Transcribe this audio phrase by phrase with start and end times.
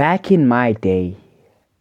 [0.00, 1.14] back in my day,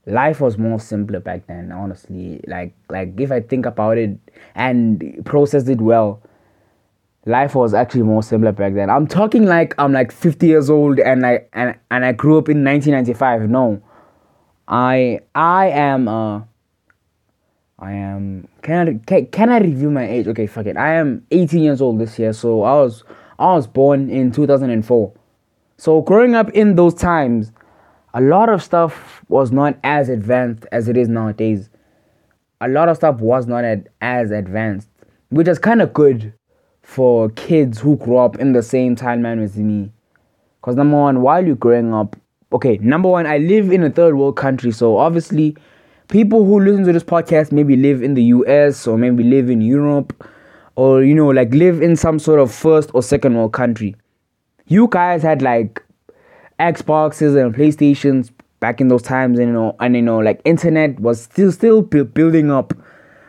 [0.06, 1.72] life was more simpler back then.
[1.72, 4.20] Honestly, like like if I think about it
[4.56, 6.22] and process it well,
[7.26, 8.90] life was actually more simpler back then.
[8.90, 12.50] I'm talking like I'm like 50 years old and I and and I grew up
[12.50, 13.50] in 1995.
[13.50, 13.82] No,
[14.68, 16.42] I I am uh
[17.80, 20.28] I am can I can, can I review my age?
[20.28, 20.76] Okay, fuck it.
[20.76, 23.06] I am 18 years old this year, so I was
[23.40, 25.14] I was born in 2004.
[25.78, 27.54] So growing up in those times,
[28.14, 31.70] a lot of stuff was not as advanced as it is nowadays.
[32.62, 33.64] A lot of stuff was not
[34.02, 34.90] as advanced,
[35.30, 36.34] which is kind of good
[36.82, 39.92] for kids who grew up in the same timeline as me.
[40.60, 42.16] Because number one, while you're growing up,
[42.52, 45.56] okay, number one, I live in a third world country, so obviously,
[46.08, 49.62] people who listen to this podcast maybe live in the US or maybe live in
[49.62, 50.28] Europe
[50.76, 53.96] or you know, like live in some sort of first or second world country.
[54.68, 55.84] You guys had like
[56.60, 61.00] Xboxes and PlayStations back in those times, and you know, and you know, like internet
[61.00, 62.74] was still still building up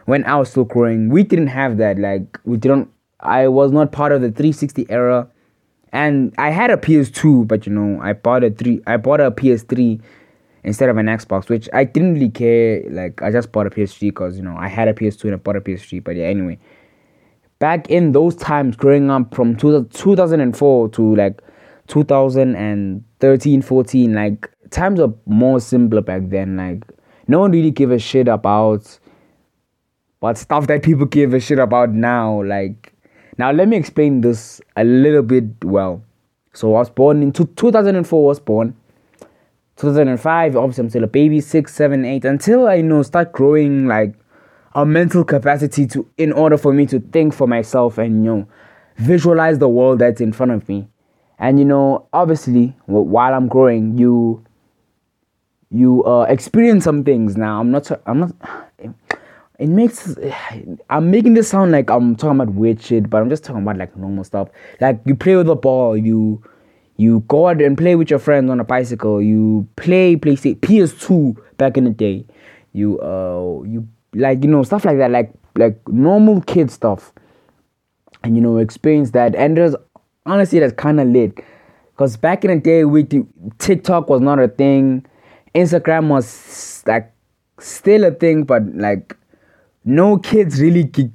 [0.07, 1.09] when I was still growing.
[1.09, 1.99] We didn't have that.
[1.99, 2.91] Like we didn't
[3.23, 5.29] I was not part of the 360 era,
[5.93, 8.81] and I had a PS2, but you know I bought a three.
[8.87, 10.01] I bought a PS3
[10.65, 12.83] instead of an Xbox, which I didn't really care.
[12.89, 15.37] Like I just bought a PS3 because you know I had a PS2 and I
[15.37, 16.03] bought a PS3.
[16.03, 16.59] But yeah, anyway,
[17.59, 21.43] back in those times, growing up from two, 2004 to like
[21.91, 26.57] 2013, 14, like times are more simpler back then.
[26.57, 26.85] Like
[27.29, 28.99] no one really gave a shit about
[30.21, 32.43] but stuff that people give a shit about now.
[32.43, 32.93] Like
[33.39, 36.05] now, let me explain this a little bit well.
[36.53, 38.23] So I was born in two, 2004.
[38.23, 38.77] I was born
[39.77, 40.57] 2005.
[40.57, 41.41] Obviously, I'm still a baby.
[41.41, 42.25] Six, seven, eight.
[42.25, 44.15] Until I you know start growing like
[44.75, 48.49] a mental capacity to in order for me to think for myself and you know
[48.97, 50.87] visualize the world that's in front of me.
[51.41, 54.45] And you know, obviously, while I'm growing, you
[55.71, 57.37] you uh, experience some things.
[57.37, 57.91] Now, I'm not.
[58.07, 58.33] I'm not
[59.59, 60.17] it makes
[60.91, 63.79] I'm making this sound like I'm talking about weird shit, but I'm just talking about
[63.79, 64.49] like normal stuff.
[64.81, 66.43] Like you play with the ball, you
[66.99, 71.37] you go out and play with your friends on a bicycle, you play PlayStation PS2
[71.57, 72.27] back in the day.
[72.73, 77.13] You uh you like you know stuff like that, like like normal kid stuff.
[78.23, 79.75] And you know, experience that and there's
[80.27, 81.39] honestly that's kinda lit.
[81.97, 83.07] Cause back in the day we
[83.59, 85.05] TikTok was not a thing.
[85.55, 87.13] Instagram was like
[87.59, 89.17] still a thing, but like
[89.85, 91.11] no kids really g-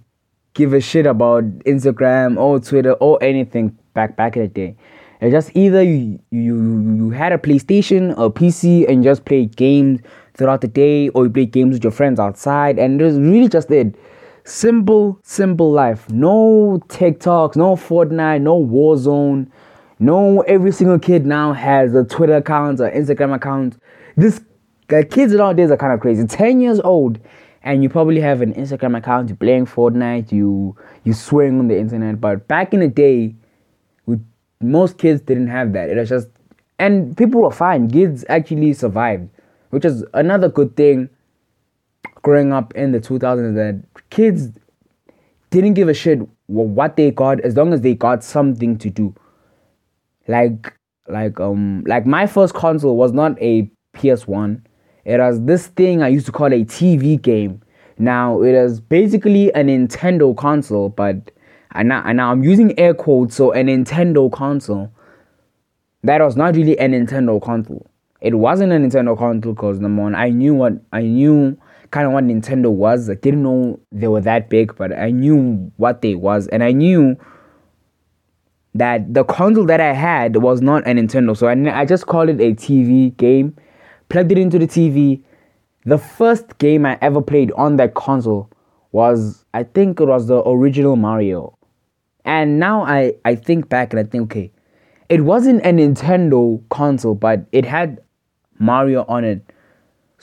[0.54, 4.76] give a shit about Instagram or Twitter or anything back back in the day.
[5.22, 6.56] It's just either you you
[6.98, 10.02] you had a PlayStation or PC and just played games
[10.36, 13.48] throughout the day, or you played games with your friends outside, and it was really
[13.48, 13.96] just it.
[14.48, 16.08] Simple, simple life.
[16.12, 19.50] No TikToks, no Fortnite, no Warzone.
[19.98, 23.82] No, every single kid now has a Twitter account or Instagram account.
[24.16, 24.42] This
[24.88, 26.28] the kids nowadays are kind of crazy.
[26.28, 27.20] Ten years old
[27.64, 31.80] and you probably have an Instagram account, you're playing Fortnite, you you swing on the
[31.80, 32.22] internet.
[32.22, 33.34] But back in the day,
[34.06, 34.20] we,
[34.62, 35.90] most kids didn't have that.
[35.90, 36.28] It was just
[36.78, 37.90] and people were fine.
[37.90, 39.28] Kids actually survived,
[39.72, 41.10] which is another good thing.
[42.26, 44.50] Growing up in the 2000s, that kids
[45.52, 49.14] didn't give a shit what they got as long as they got something to do.
[50.28, 50.74] Like
[51.08, 54.62] like um like my first console was not a PS1
[55.06, 57.62] it was this thing I used to call a TV game.
[58.00, 61.32] Now it is basically a Nintendo console, but
[61.72, 64.92] and now, and now I'm using air quotes, so a Nintendo console.
[66.04, 67.86] That was not really a Nintendo console.
[68.22, 71.58] It wasn't a Nintendo console because number one, I knew what I knew
[71.92, 73.10] kind of what Nintendo was.
[73.10, 76.72] I didn't know they were that big, but I knew what they was, and I
[76.72, 77.18] knew
[78.74, 81.36] that the console that I had was not a Nintendo.
[81.36, 83.56] So I, I just called it a TV game
[84.10, 85.22] plugged it into the TV.
[85.86, 88.50] The first game I ever played on that console
[88.92, 91.58] was, I think it was the original Mario.
[92.24, 94.52] And now I, I think back and I think, okay,
[95.10, 98.02] it wasn't a Nintendo console, but it had
[98.58, 99.52] Mario on it.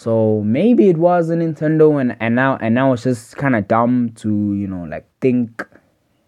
[0.02, 4.10] So maybe it was a Nintendo and, and now and now it's just kinda dumb
[4.16, 5.64] to, you know, like think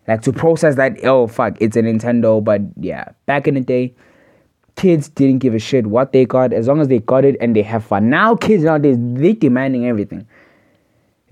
[0.07, 3.93] like to process that oh fuck, it's a Nintendo, but yeah, back in the day,
[4.77, 7.57] kids didn't give a shit what they got as long as they got it and
[7.57, 8.09] they have fun.
[8.11, 10.25] Now kids nowadays they demanding everything.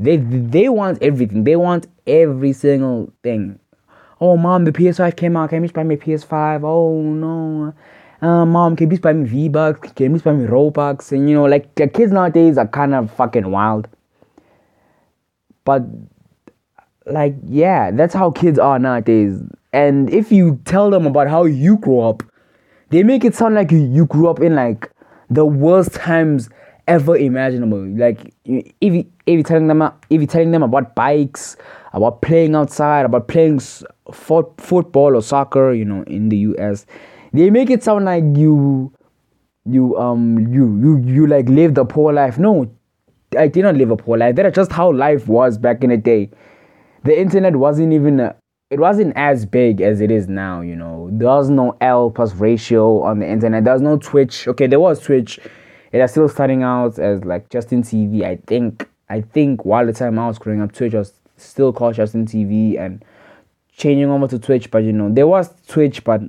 [0.01, 1.45] They they want everything.
[1.45, 3.61] They want every single thing.
[4.21, 5.51] Oh mom, the PS5 came out.
[5.51, 6.65] Can you buy me PS5?
[6.65, 7.73] Oh no.
[8.23, 9.91] Uh, mom, can you buy me V Bucks?
[9.93, 11.11] Can you buy me Robux?
[11.11, 13.89] And you know, like the kids nowadays are kind of fucking wild.
[15.65, 15.83] But
[17.07, 19.41] like, yeah, that's how kids are nowadays.
[19.73, 22.23] And if you tell them about how you grew up,
[22.91, 24.89] they make it sound like you, you grew up in like
[25.29, 26.49] the worst times
[26.87, 27.85] ever imaginable.
[27.85, 31.57] Like if you, if you telling them if you telling them about bikes,
[31.93, 36.87] about playing outside, about playing fo- football or soccer, you know, in the U.S.,
[37.33, 38.93] they make it sound like you
[39.65, 42.39] you um you you you like live the poor life.
[42.39, 42.71] No,
[43.39, 44.37] I did not live a poor life.
[44.37, 46.31] That's just how life was back in the day.
[47.05, 48.37] The internet wasn't even a,
[48.71, 50.61] it wasn't as big as it is now.
[50.61, 53.65] You know, there was no L plus ratio on the internet.
[53.65, 54.49] There was no Twitch.
[54.49, 55.39] Okay, there was Twitch.
[55.93, 58.23] It was still starting out as like Justin TV.
[58.25, 61.95] I think I think while the time I was growing up, Twitch was still called
[61.95, 63.05] Justin TV and
[63.73, 64.71] changing over to Twitch.
[64.71, 66.23] But you know, there was Twitch, but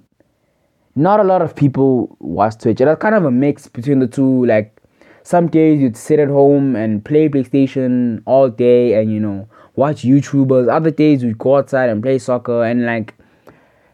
[0.96, 2.80] not a lot of people watch Twitch.
[2.80, 4.46] It was kind of a mix between the two.
[4.46, 4.76] Like
[5.24, 10.04] some days you'd sit at home and play PlayStation all day and you know watch
[10.04, 10.72] YouTubers.
[10.72, 13.16] Other days you'd go outside and play soccer and like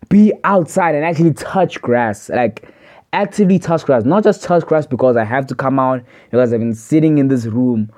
[0.09, 2.29] be outside and actually touch grass.
[2.29, 2.67] Like
[3.13, 4.03] actively touch grass.
[4.03, 7.27] Not just touch grass because I have to come out because I've been sitting in
[7.27, 7.91] this room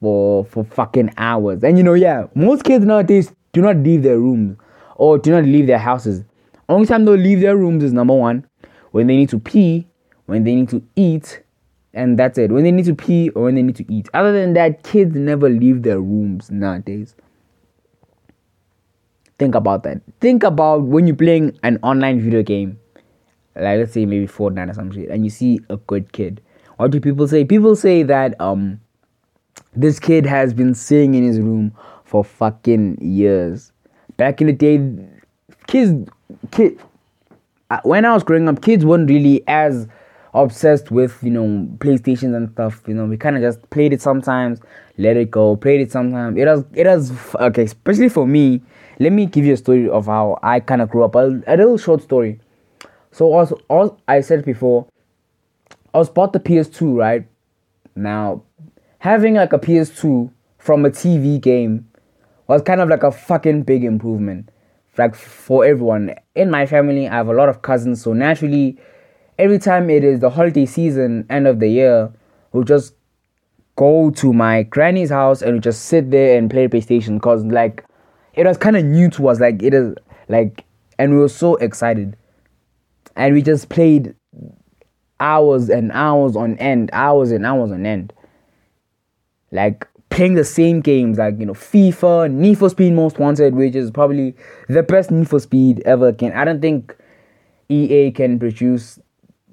[0.00, 1.64] for for fucking hours.
[1.64, 4.58] And you know, yeah, most kids nowadays do not leave their rooms
[4.96, 6.22] or do not leave their houses.
[6.68, 8.46] Only time they'll leave their rooms is number one,
[8.90, 9.86] when they need to pee,
[10.26, 11.42] when they need to eat,
[11.94, 12.50] and that's it.
[12.50, 14.08] When they need to pee or when they need to eat.
[14.12, 17.14] Other than that, kids never leave their rooms nowadays.
[19.38, 20.00] Think about that.
[20.20, 22.78] Think about when you're playing an online video game,
[23.54, 26.40] like let's say maybe Fortnite or some shit, and you see a good kid.
[26.76, 27.44] What do people say?
[27.44, 28.80] People say that um
[29.74, 31.72] this kid has been sitting in his room
[32.04, 33.72] for fucking years.
[34.16, 34.80] Back in the day,
[35.66, 36.08] kids
[36.50, 36.78] kid
[37.70, 39.88] uh, when I was growing up, kids weren't really as
[40.34, 42.82] obsessed with you know PlayStations and stuff.
[42.86, 44.60] You know, we kind of just played it sometimes,
[44.98, 46.38] let it go, played it sometimes.
[46.38, 48.62] It was it was okay, especially for me.
[48.98, 51.14] Let me give you a story of how I kind of grew up.
[51.16, 52.40] A, a little short story.
[53.12, 54.86] So also, also, I said before,
[55.92, 57.26] I was bought the PS2 right.
[57.94, 58.42] Now,
[58.98, 61.88] having like a PS2 from a TV game
[62.46, 64.50] was kind of like a fucking big improvement
[64.98, 66.14] like for everyone.
[66.34, 68.78] In my family i have a lot of cousins so naturally
[69.38, 72.12] every time it is the holiday season end of the year
[72.52, 72.94] we'll just
[73.76, 77.84] go to my granny's house and we just sit there and play playstation because like
[78.34, 79.94] it was kind of new to us like it is
[80.28, 80.64] like
[80.98, 82.16] and we were so excited.
[83.14, 84.14] And we just played
[85.20, 88.12] hours and hours on end hours and hours on end.
[89.50, 93.76] Like playing the same games like you know FIFA, Need for Speed Most Wanted, which
[93.76, 94.34] is probably
[94.66, 96.10] the best Need for Speed ever.
[96.10, 96.96] Can I don't think
[97.68, 98.98] EA can produce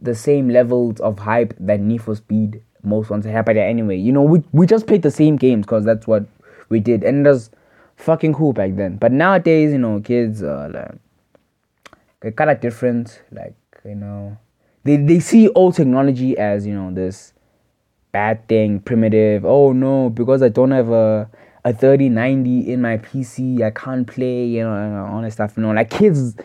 [0.01, 3.43] the same levels of hype that Need for Speed Most Wanted had.
[3.43, 6.25] But anyway, you know we we just played the same games because that's what
[6.69, 7.49] we did, and it was
[7.97, 8.95] fucking cool back then.
[8.95, 10.95] But nowadays, you know, kids are like
[12.21, 13.21] they're kind of different.
[13.33, 14.37] Like you know,
[14.85, 17.32] they they see old technology as you know this
[18.13, 19.43] bad thing, primitive.
[19.43, 21.29] Oh no, because I don't have a
[21.65, 25.53] a 3090 in my PC, I can't play, you know, all that stuff.
[25.55, 26.35] You know, like kids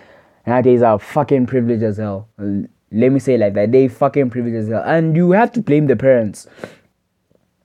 [0.46, 2.28] nowadays are fucking privileged as hell.
[2.38, 3.72] Let me say like that.
[3.72, 4.82] They fucking privileged as hell.
[4.84, 6.46] And you have to blame the parents.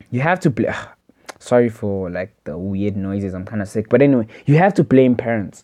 [0.09, 0.73] You have to blame
[1.39, 3.33] sorry for like the weird noises.
[3.33, 3.87] I'm kind of sick.
[3.89, 5.63] But anyway, you have to blame parents.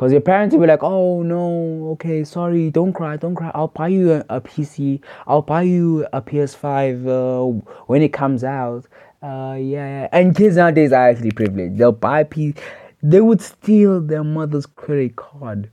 [0.00, 3.50] Because your parents will be like, oh no, okay, sorry, don't cry, don't cry.
[3.54, 5.02] I'll buy you a, a PC.
[5.26, 8.86] I'll buy you a PS5 uh, when it comes out.
[9.22, 11.76] Uh, yeah, And kids nowadays are actually privileged.
[11.76, 12.54] They'll buy P.
[13.02, 15.70] They would steal their mother's credit card.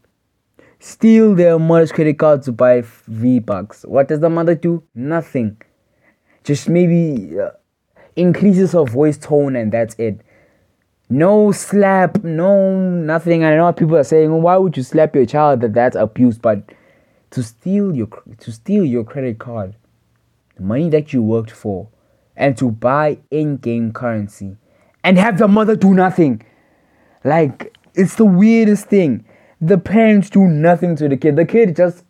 [0.80, 3.84] Steal their mother's credit card to buy V Bucks.
[3.84, 4.84] What does the mother do?
[4.94, 5.62] Nothing.
[6.44, 7.52] Just maybe uh,
[8.18, 10.20] increases her voice tone and that's it
[11.10, 13.44] no slap, no nothing.
[13.44, 16.64] I know people are saying, "Why would you slap your child?" That that's abuse, but
[17.32, 18.08] to steal your
[18.40, 19.76] to steal your credit card,
[20.56, 21.88] the money that you worked for,
[22.36, 24.58] and to buy in-game currency,
[25.04, 26.42] and have the mother do nothing,
[27.24, 29.26] like it's the weirdest thing.
[29.60, 31.36] The parents do nothing to the kid.
[31.36, 32.04] The kid just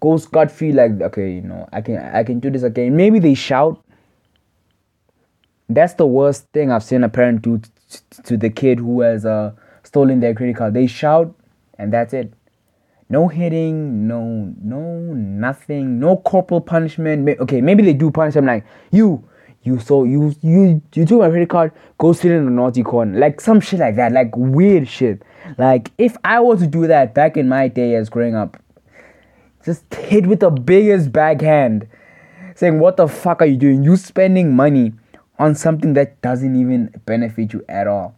[0.00, 2.96] goes scot free, like okay, you know, I can I can do this again.
[2.96, 3.82] Maybe they shout.
[5.70, 7.60] That's the worst thing I've seen a parent do
[8.24, 9.52] to the kid who has uh,
[9.84, 10.74] stolen their credit card.
[10.74, 11.32] They shout,
[11.78, 12.32] and that's it.
[13.08, 14.80] No hitting, no, no,
[15.14, 17.28] nothing, no corporal punishment.
[17.40, 19.24] Okay, maybe they do punish them like you,
[19.62, 23.16] you so you you you took my credit card, go sit in the naughty corner,
[23.16, 25.22] like some shit like that, like weird shit.
[25.56, 28.60] Like if I were to do that back in my day as growing up,
[29.64, 31.86] just hit with the biggest backhand,
[32.56, 33.84] saying what the fuck are you doing?
[33.84, 34.94] You spending money
[35.40, 38.14] on something that doesn't even benefit you at all.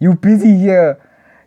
[0.00, 0.98] You busy here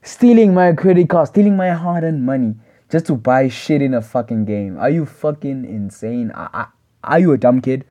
[0.04, 2.56] stealing my credit card, stealing my hard-earned money
[2.92, 4.78] just to buy shit in a fucking game.
[4.78, 6.32] Are you fucking insane?
[6.36, 6.68] I
[7.04, 7.86] are you a dumb kid?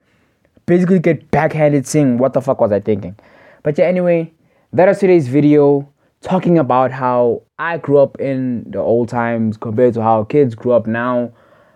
[0.67, 3.17] Basically, get backhanded saying, What the fuck was I thinking?
[3.65, 4.33] But yeah, anyway,
[4.73, 5.89] that is today's video
[6.21, 10.73] talking about how I grew up in the old times compared to how kids grew
[10.73, 11.33] up now.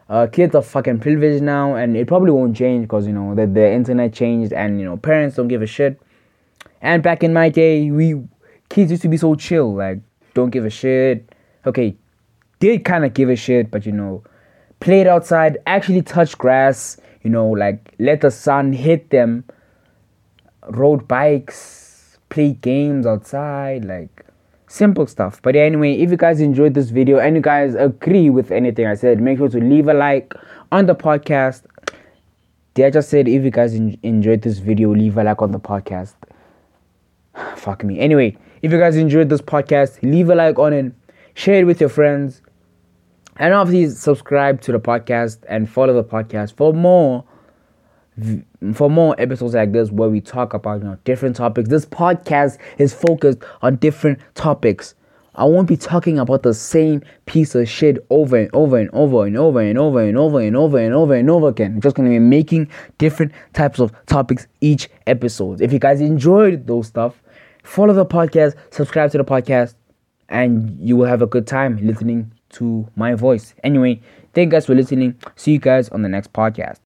[0.08, 3.46] Uh, kids are fucking privileged now, and it probably won't change because you know the,
[3.46, 6.00] the internet changed, and you know parents don't give a shit.
[6.80, 8.22] And back in my day, we
[8.68, 10.00] kids used to be so chill, like
[10.34, 11.34] don't give a shit.
[11.66, 11.96] Okay,
[12.58, 14.22] did kind of give a shit, but you know,
[14.80, 19.44] played outside, actually touch grass, you know, like let the sun hit them,
[20.68, 24.24] rode bikes, play games outside, like
[24.72, 25.40] simple stuff.
[25.42, 28.94] But anyway, if you guys enjoyed this video and you guys agree with anything I
[28.94, 30.32] said, make sure to leave a like
[30.72, 31.64] on the podcast.
[32.74, 35.52] Did I just said if you guys en- enjoyed this video, leave a like on
[35.52, 36.14] the podcast.
[37.56, 38.00] Fuck me.
[38.00, 40.92] Anyway, if you guys enjoyed this podcast, leave a like on it,
[41.34, 42.40] share it with your friends,
[43.36, 47.24] and obviously subscribe to the podcast and follow the podcast for more
[48.74, 52.58] for more episodes like this where we talk about you know different topics this podcast
[52.78, 54.94] is focused on different topics.
[55.34, 59.24] I won't be talking about the same piece of shit over and over and over
[59.24, 61.72] and over and over and over and over and over and over again.
[61.72, 65.62] I'm just going to be making different types of topics each episode.
[65.62, 67.22] If you guys enjoyed those stuff
[67.62, 69.74] follow the podcast subscribe to the podcast
[70.28, 73.54] and you will have a good time listening to my voice.
[73.62, 74.00] Anyway
[74.34, 75.16] thank you guys for listening.
[75.36, 76.80] See you guys on the next podcast